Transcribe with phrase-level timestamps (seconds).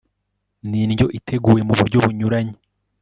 [0.67, 2.55] ni indyo iteguwe mu buryo bunyuranye